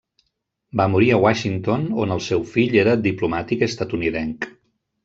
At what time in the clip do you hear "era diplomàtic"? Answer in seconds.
2.87-3.67